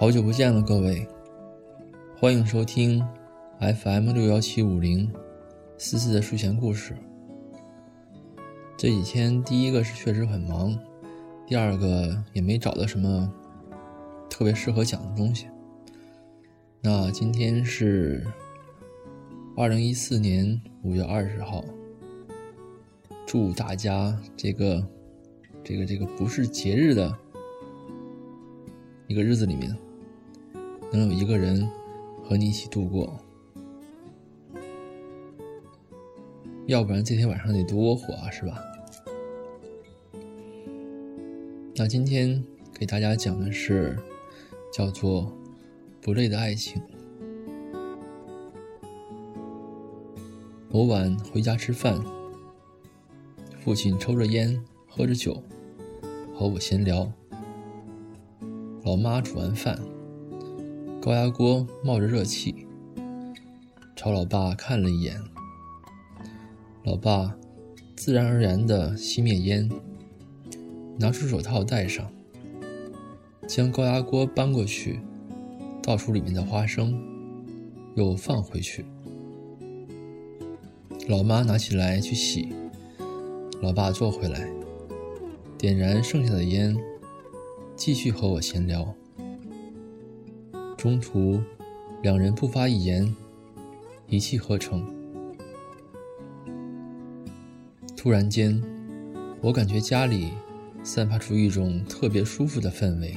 [0.00, 1.04] 好久不见了，各位，
[2.16, 3.04] 欢迎收听
[3.58, 5.12] FM 六幺七五零
[5.76, 6.96] 思思的睡前故事。
[8.76, 10.78] 这几天，第一个是确实很忙，
[11.48, 13.28] 第二个也没找到什么
[14.30, 15.48] 特别适合讲的东西。
[16.80, 18.24] 那今天是
[19.56, 21.64] 二零一四年五月二十号，
[23.26, 24.86] 祝大家这个
[25.64, 27.12] 这个这个不是节日的
[29.08, 29.76] 一个日子里面。
[30.90, 31.68] 能有一个人
[32.22, 33.18] 和你一起度过，
[36.66, 38.62] 要不然这天晚上得多火啊，是吧？
[41.76, 42.42] 那今天
[42.74, 43.96] 给大家讲的是
[44.72, 45.22] 叫做
[46.00, 46.80] 《不累的爱情》。
[50.70, 52.02] 某晚回家吃饭，
[53.60, 55.42] 父亲抽着烟，喝着酒，
[56.34, 57.12] 和我闲聊。
[58.84, 59.78] 老妈煮完饭。
[61.00, 62.66] 高压锅冒着热气，
[63.94, 65.16] 朝老爸看了一眼。
[66.82, 67.36] 老爸
[67.96, 69.70] 自然而然地熄灭烟，
[70.98, 72.10] 拿出手套戴上，
[73.46, 74.98] 将高压锅搬过去，
[75.82, 77.00] 倒出里面的花生，
[77.94, 78.84] 又放回去。
[81.08, 82.52] 老妈拿起来去洗，
[83.62, 84.50] 老爸坐回来，
[85.56, 86.76] 点燃剩下的烟，
[87.76, 88.92] 继续和我闲聊。
[90.78, 91.42] 中途，
[92.04, 93.12] 两人不发一言，
[94.06, 94.86] 一气呵成。
[97.96, 98.62] 突然间，
[99.40, 100.28] 我感觉家里
[100.84, 103.16] 散发出一种特别舒服的氛围，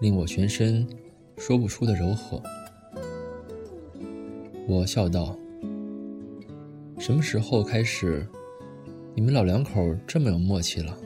[0.00, 0.84] 令我全身
[1.36, 2.42] 说不出的柔和。
[4.66, 5.38] 我笑道
[6.98, 8.26] ：“什么时候开始，
[9.14, 10.98] 你们老两口这么有默契了？”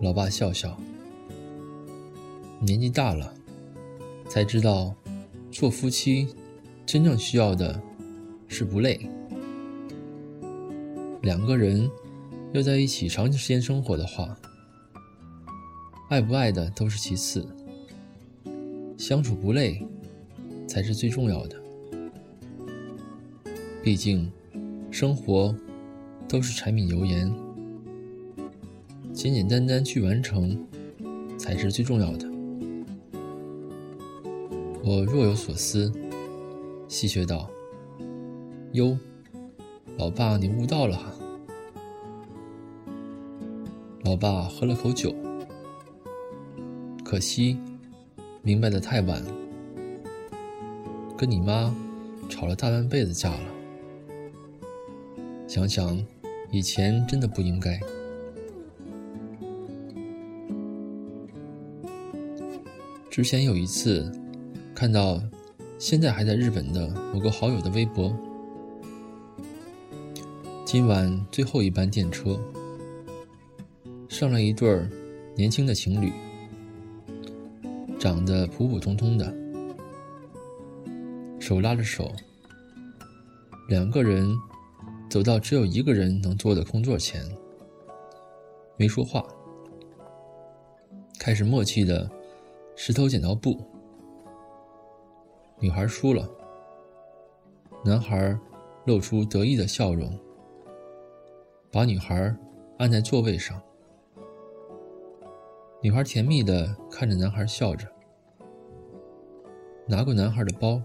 [0.00, 0.74] 老爸笑笑。
[2.64, 3.34] 年纪大了，
[4.28, 4.94] 才知道，
[5.50, 6.28] 做夫妻
[6.86, 7.82] 真正需要的
[8.46, 9.00] 是不累。
[11.22, 11.90] 两个人
[12.52, 14.38] 要在一起长时间生活的话，
[16.08, 17.44] 爱不爱的都是其次，
[18.96, 19.84] 相处不累
[20.68, 21.60] 才是最重要的。
[23.82, 24.30] 毕竟，
[24.88, 25.52] 生活
[26.28, 27.34] 都是柴米油盐，
[29.12, 30.64] 简简单单去完成
[31.36, 32.31] 才是最重要的。
[34.84, 35.92] 我若有所思，
[36.88, 37.48] 戏谑道
[38.74, 38.98] ：“哟，
[39.96, 41.12] 老爸，你悟到了哈。”
[44.02, 45.14] 老爸喝了口酒，
[47.04, 47.56] 可惜
[48.42, 49.22] 明白的太晚，
[51.16, 51.72] 跟你妈
[52.28, 53.54] 吵了大半辈子架了。
[55.46, 56.04] 想想
[56.50, 57.78] 以前真的不应该。
[63.08, 64.10] 之前有一次。
[64.82, 65.22] 看到
[65.78, 68.12] 现在还在日本的某个好友的微博，
[70.64, 72.36] 今晚最后一班电车
[74.08, 74.84] 上了一对
[75.36, 76.12] 年轻的情侣，
[77.96, 79.32] 长得普普通通的，
[81.38, 82.10] 手拉着手，
[83.68, 84.36] 两个人
[85.08, 87.24] 走到只有一个人能坐的空座前，
[88.76, 89.24] 没说话，
[91.20, 92.10] 开始默契的
[92.74, 93.64] 石头剪刀布。
[95.62, 96.28] 女孩输了，
[97.84, 98.36] 男孩
[98.84, 100.18] 露出得意的笑容，
[101.70, 102.36] 把女孩
[102.78, 103.62] 按在座位上。
[105.80, 107.86] 女孩甜蜜的看着男孩笑着，
[109.86, 110.82] 拿过男孩的包。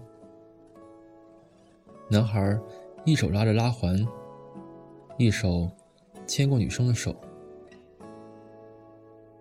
[2.08, 2.56] 男孩
[3.04, 4.06] 一手拉着拉环，
[5.18, 5.68] 一手
[6.24, 7.16] 牵过女生的手，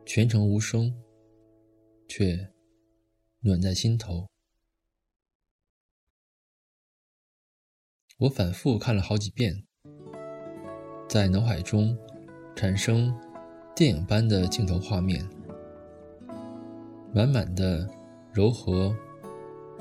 [0.03, 0.91] 全程无声，
[2.07, 2.49] 却
[3.41, 4.25] 暖在心头。
[8.19, 9.63] 我反复看了好几遍，
[11.07, 11.95] 在脑海中
[12.55, 13.15] 产生
[13.75, 15.23] 电影般的镜头画面，
[17.13, 17.87] 满满的
[18.33, 18.91] 柔和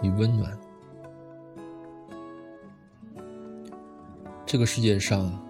[0.02, 0.54] 与温暖。
[4.44, 5.42] 这个世界上，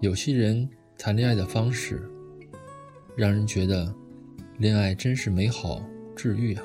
[0.00, 0.68] 有些人
[0.98, 2.10] 谈恋爱的方式，
[3.14, 3.94] 让人觉得
[4.58, 5.80] 恋爱真是美好
[6.16, 6.64] 治愈啊，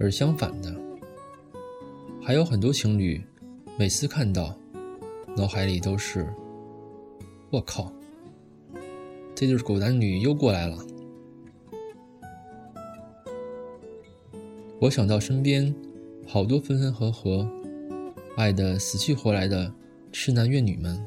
[0.00, 0.91] 而相反的。
[2.24, 3.20] 还有很多情侣，
[3.76, 4.56] 每次看到，
[5.36, 6.32] 脑海里都是
[7.50, 7.92] “我靠，
[9.34, 10.78] 这就是狗男女又过来了。”
[14.78, 15.74] 我想到身边
[16.24, 17.44] 好多分分合合、
[18.36, 19.74] 爱的死去活来的
[20.12, 21.04] 痴男怨女们，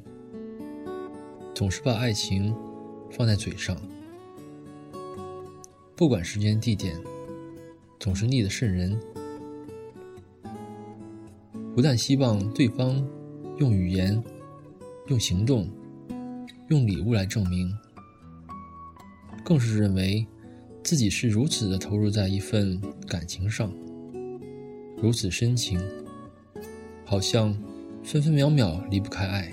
[1.54, 2.54] 总是把爱情
[3.10, 3.78] 放在嘴上，
[5.96, 6.94] 不管时间地点，
[8.02, 9.00] 总是腻得渗人。
[11.76, 13.06] 不但希望对方
[13.58, 14.24] 用语言、
[15.08, 15.70] 用行动、
[16.70, 17.70] 用礼物来证明，
[19.44, 20.26] 更是认为
[20.82, 23.70] 自己是如此的投入在一份感情上，
[25.02, 25.78] 如此深情，
[27.04, 27.54] 好像
[28.02, 29.52] 分分秒秒离不开爱。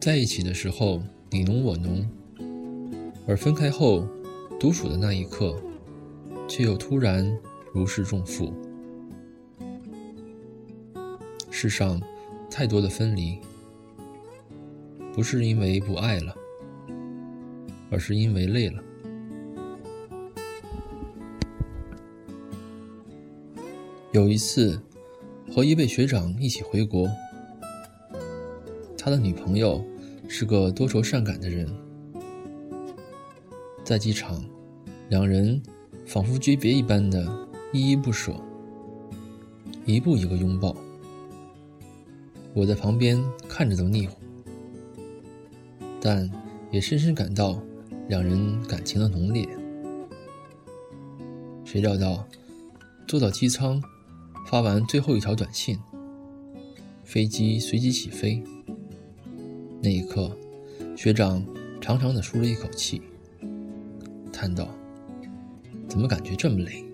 [0.00, 2.08] 在一起的时候你侬我侬，
[3.26, 4.08] 而分开后
[4.58, 5.60] 独处的那一刻，
[6.48, 7.30] 却又突然
[7.70, 8.50] 如释重负。
[11.56, 12.02] 世上
[12.50, 13.38] 太多的分离，
[15.14, 16.34] 不是因为不爱了，
[17.92, 18.82] 而是因为累了。
[24.10, 24.82] 有一次，
[25.54, 27.08] 和一位学长一起回国，
[28.98, 29.82] 他的女朋友
[30.28, 31.72] 是个多愁善感的人，
[33.84, 34.44] 在机场，
[35.08, 35.62] 两人
[36.04, 37.24] 仿佛诀别一般的
[37.72, 38.34] 依依不舍，
[39.86, 40.76] 一步一个拥抱。
[42.54, 44.16] 我在旁边看着都腻乎，
[46.00, 46.30] 但
[46.70, 47.60] 也深深感到
[48.08, 49.44] 两人感情的浓烈。
[51.64, 52.24] 谁料到，
[53.08, 53.82] 坐到机舱，
[54.46, 55.76] 发完最后一条短信，
[57.02, 58.40] 飞机随即起飞。
[59.82, 60.30] 那一刻，
[60.96, 61.44] 学长
[61.80, 63.02] 长长的舒了一口气，
[64.32, 64.68] 叹道
[65.88, 66.84] ：“怎么感觉这么累？”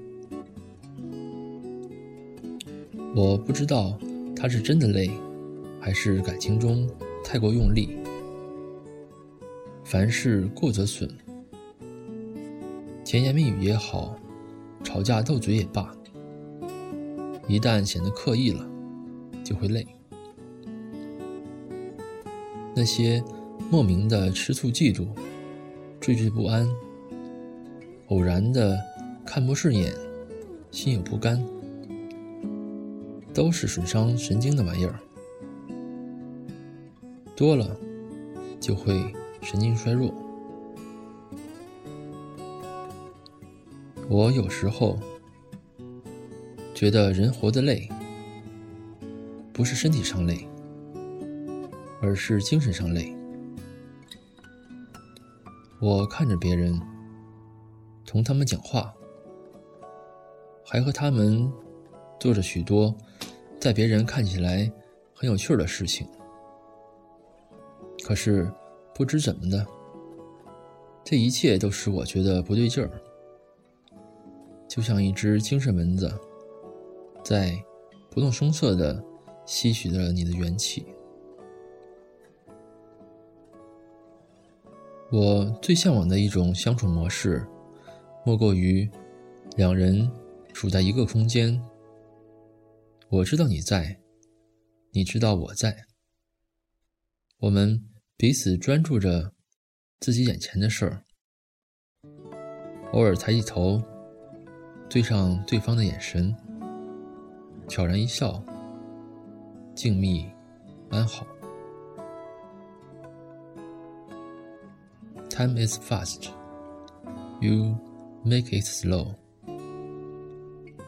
[3.15, 3.99] 我不知道
[4.35, 5.11] 他是真的累。
[5.81, 6.89] 还是感情中
[7.25, 7.97] 太过用力，
[9.83, 11.09] 凡事过则损，
[13.05, 14.15] 甜言蜜语也好，
[14.85, 15.91] 吵架斗嘴也罢，
[17.49, 18.69] 一旦显得刻意了，
[19.43, 19.87] 就会累。
[22.77, 23.23] 那些
[23.71, 25.09] 莫名的吃醋、嫉妒、
[26.01, 26.69] 惴惴不安，
[28.09, 28.79] 偶然的
[29.25, 29.93] 看不顺眼、
[30.71, 31.43] 心有不甘，
[33.35, 35.01] 都是损伤神经的玩意儿。
[37.41, 37.75] 多了，
[38.61, 38.93] 就会
[39.41, 40.13] 神经衰弱。
[44.11, 44.99] 我有时候
[46.75, 47.89] 觉得人活得累，
[49.55, 50.47] 不是身体上累，
[52.03, 53.17] 而是精神上累。
[55.81, 56.79] 我看着别人，
[58.05, 58.93] 同他们讲话，
[60.63, 61.51] 还和他们
[62.21, 62.95] 做着许多
[63.59, 64.71] 在别人看起来
[65.15, 66.07] 很有趣的事情。
[68.11, 68.53] 可是，
[68.93, 69.65] 不知怎么的，
[71.05, 72.91] 这一切都使我觉得不对劲儿，
[74.69, 76.13] 就像一只精神蚊子，
[77.25, 77.57] 在
[78.11, 79.01] 不动声色的
[79.47, 80.85] 吸取着你的元气。
[85.13, 87.47] 我最向往的一种相处模式，
[88.27, 88.91] 莫过于
[89.57, 90.11] 两人
[90.53, 91.63] 处在一个空间，
[93.09, 94.01] 我知道你在，
[94.91, 95.85] 你知道我在，
[97.39, 97.87] 我们。
[98.21, 99.33] 彼此专注着
[99.99, 101.03] 自己眼前的事儿，
[102.93, 103.83] 偶尔抬起头，
[104.91, 106.37] 对上对方的眼神，
[107.67, 108.45] 悄然一笑，
[109.75, 110.31] 静谧
[110.91, 111.27] 安好。
[115.31, 116.29] Time is fast,
[117.41, 117.75] you
[118.23, 119.15] make it slow.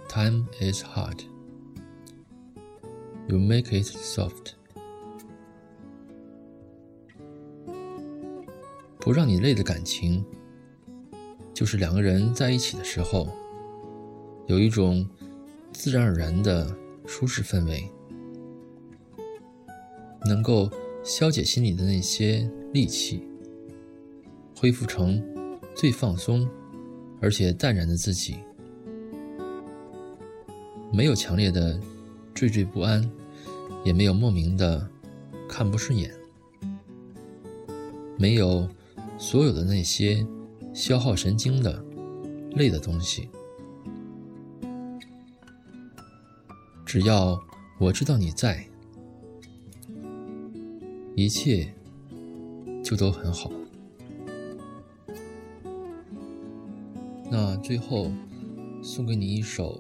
[0.07, 1.25] Time is hard,
[3.27, 4.53] you make it soft.
[9.05, 10.25] 不让你累的感情，
[11.53, 13.29] 就是两个人在一起的时候，
[14.47, 15.05] 有一种
[15.73, 16.73] 自然而然的
[17.05, 17.91] 舒适氛围，
[20.25, 20.71] 能够
[21.03, 23.27] 消解心里的那些戾气，
[24.57, 25.21] 恢复成
[25.75, 26.49] 最放松
[27.21, 28.37] 而且淡然的自己。
[30.93, 31.77] 没有强烈的
[32.37, 33.11] 惴惴不安，
[33.83, 34.89] 也没有莫名的
[35.49, 36.15] 看不顺眼，
[38.17, 38.69] 没有。
[39.23, 40.27] 所有的那些
[40.75, 41.81] 消耗神经的、
[42.57, 43.29] 累的东西，
[46.85, 47.41] 只要
[47.79, 48.67] 我知道你在，
[51.15, 51.73] 一切
[52.83, 53.49] 就都很好。
[57.31, 58.11] 那最后
[58.83, 59.79] 送给你一首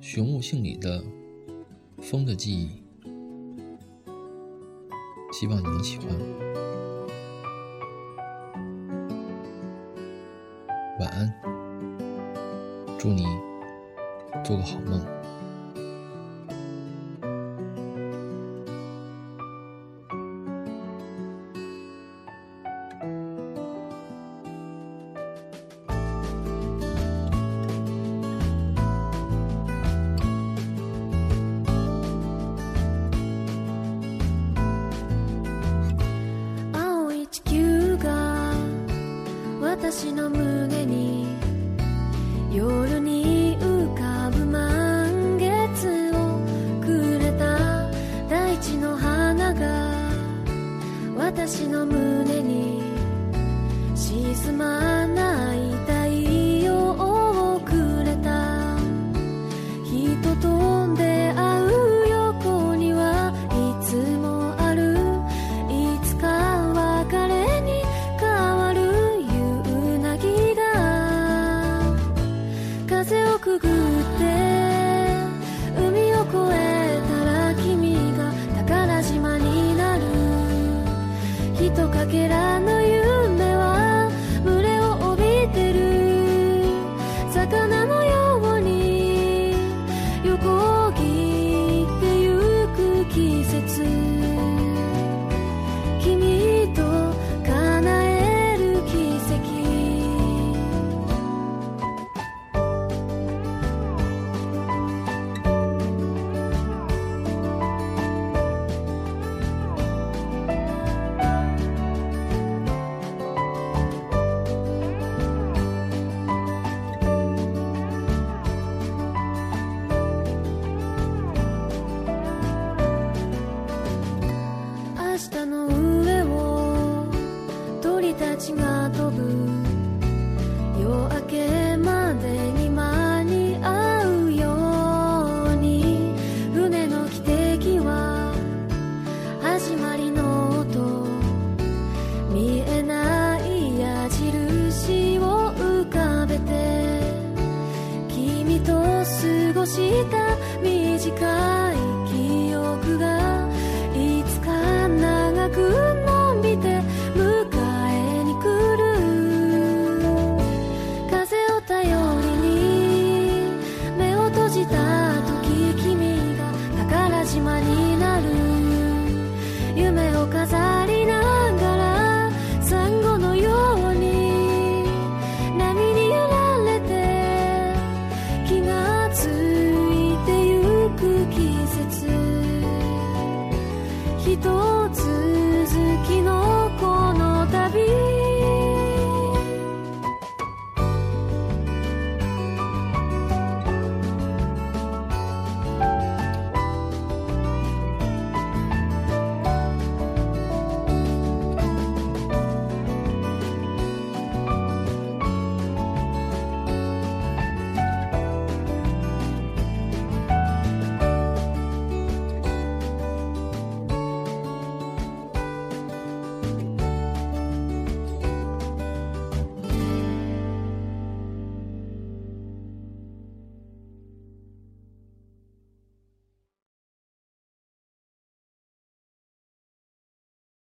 [0.00, 1.02] 熊木杏里的
[2.00, 2.70] 《风的记忆》，
[5.38, 6.63] 希望你能喜欢。
[11.14, 11.32] 安，
[12.98, 13.24] 祝你
[14.44, 15.13] 做个好梦。
[54.34, 55.92] 沈まない太
[56.66, 58.76] 陽をくれた。
[59.84, 63.52] 人と出会う横にはい
[63.84, 64.98] つもある。
[65.70, 66.26] いつか
[66.74, 67.84] 別れに
[68.18, 68.80] 変わる
[69.22, 70.62] 夕なぎが。
[72.88, 73.72] 風をくぐって
[75.78, 80.02] 海を越えたら君が宝島になる。
[81.54, 82.73] ひとかけらの夕